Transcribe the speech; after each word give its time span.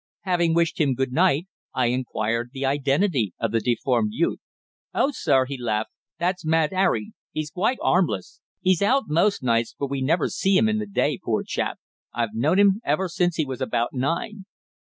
Having 0.21 0.55
wished 0.55 0.81
him 0.81 0.95
good 0.95 1.11
night, 1.11 1.45
I 1.75 1.85
inquired 1.85 2.49
the 2.53 2.65
identity 2.65 3.35
of 3.39 3.51
the 3.51 3.59
deformed 3.59 4.13
youth. 4.13 4.39
"Oh, 4.95 5.11
sir," 5.13 5.45
he 5.45 5.59
laughed, 5.59 5.91
"that's 6.17 6.43
Mad 6.43 6.73
'Arry. 6.73 7.13
'E's 7.35 7.51
quite 7.51 7.77
'armless. 7.83 8.41
'E's 8.63 8.81
out 8.81 9.03
most 9.09 9.43
nights, 9.43 9.75
but 9.77 9.91
we 9.91 10.01
never 10.01 10.27
see 10.27 10.57
'im 10.57 10.67
in 10.67 10.79
the 10.79 10.87
day, 10.87 11.19
poor 11.23 11.43
chap. 11.43 11.77
I've 12.15 12.33
known 12.33 12.57
'im 12.57 12.81
ever 12.83 13.07
since 13.07 13.35
he 13.35 13.45
was 13.45 13.61
about 13.61 13.93
nine." 13.93 14.45